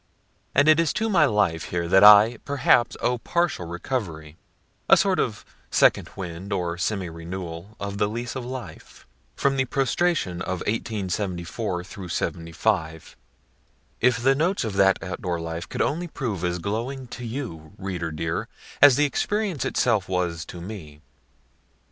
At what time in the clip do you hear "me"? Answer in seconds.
20.61-21.01